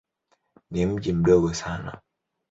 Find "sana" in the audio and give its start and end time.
1.53-2.01